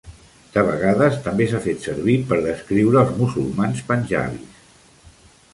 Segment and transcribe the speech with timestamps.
[0.53, 4.69] De vegades, també s'ha fet servir per descriure els musulmans panjabis.